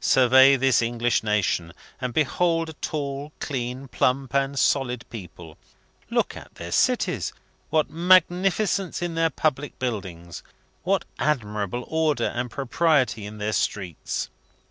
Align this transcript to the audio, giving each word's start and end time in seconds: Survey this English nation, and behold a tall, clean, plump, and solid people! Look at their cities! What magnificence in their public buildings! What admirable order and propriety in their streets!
Survey 0.00 0.56
this 0.56 0.80
English 0.80 1.22
nation, 1.22 1.70
and 2.00 2.14
behold 2.14 2.70
a 2.70 2.80
tall, 2.80 3.30
clean, 3.40 3.88
plump, 3.88 4.32
and 4.34 4.58
solid 4.58 5.04
people! 5.10 5.58
Look 6.08 6.34
at 6.34 6.54
their 6.54 6.72
cities! 6.72 7.34
What 7.68 7.90
magnificence 7.90 9.02
in 9.02 9.16
their 9.16 9.28
public 9.28 9.78
buildings! 9.78 10.42
What 10.82 11.04
admirable 11.18 11.84
order 11.88 12.28
and 12.34 12.50
propriety 12.50 13.26
in 13.26 13.36
their 13.36 13.52
streets! 13.52 14.30